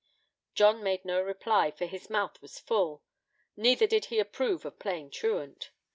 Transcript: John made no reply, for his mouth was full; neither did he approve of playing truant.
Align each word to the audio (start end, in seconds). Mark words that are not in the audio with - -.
John 0.55 0.81
made 0.81 1.05
no 1.05 1.21
reply, 1.21 1.69
for 1.69 1.85
his 1.85 2.09
mouth 2.09 2.41
was 2.41 2.57
full; 2.57 3.03
neither 3.55 3.85
did 3.85 4.05
he 4.05 4.17
approve 4.17 4.65
of 4.65 4.79
playing 4.79 5.11
truant. 5.11 5.69